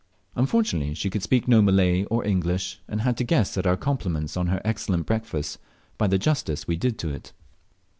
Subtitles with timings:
[0.35, 4.35] Unfortunately she could speak no Malay or English, and had to guess at our compliments
[4.35, 5.59] on her excellent breakfast
[5.99, 7.33] by the justice we did to it.